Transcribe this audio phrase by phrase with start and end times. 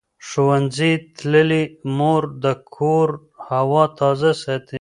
[0.27, 1.63] ښوونځې تللې
[1.97, 3.07] مور د کور
[3.49, 4.77] هوا تازه ساتي.